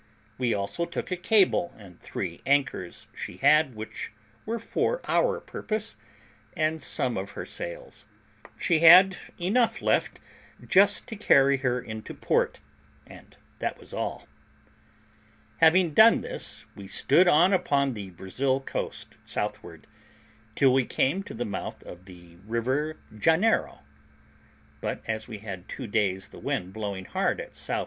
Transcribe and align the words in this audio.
We 0.39 0.51
also 0.55 0.85
took 0.87 1.11
a 1.11 1.15
cable 1.15 1.75
and 1.77 1.99
three 1.99 2.41
anchors 2.43 3.07
she 3.15 3.37
had, 3.37 3.75
which 3.75 4.11
were 4.47 4.57
for 4.57 4.99
our 5.07 5.39
purpose, 5.39 5.95
and 6.57 6.81
some 6.81 7.17
of 7.17 7.29
her 7.37 7.45
sails. 7.45 8.07
She 8.57 8.79
had 8.79 9.15
enough 9.39 9.79
left 9.79 10.19
just 10.67 11.05
to 11.05 11.15
carry 11.15 11.57
her 11.57 11.79
into 11.79 12.15
port, 12.15 12.59
and 13.05 13.37
that 13.59 13.77
was 13.77 13.93
all. 13.93 14.27
Having 15.59 15.93
done 15.93 16.21
this, 16.21 16.65
we 16.75 16.87
stood 16.87 17.27
on 17.27 17.53
upon 17.53 17.93
the 17.93 18.09
Brazil 18.09 18.59
coast, 18.59 19.17
southward, 19.23 19.85
till 20.55 20.73
we 20.73 20.83
came 20.83 21.21
to 21.21 21.35
the 21.35 21.45
mouth 21.45 21.83
of 21.83 22.05
the 22.05 22.37
river 22.47 22.97
Janeiro. 23.15 23.81
But 24.81 25.03
as 25.05 25.27
we 25.27 25.37
had 25.37 25.69
two 25.69 25.85
days 25.85 26.29
the 26.29 26.39
wind 26.39 26.73
blowing 26.73 27.05
hard 27.05 27.39
at 27.39 27.49
S.E. 27.51 27.75